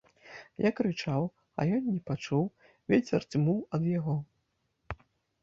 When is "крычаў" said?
0.77-1.21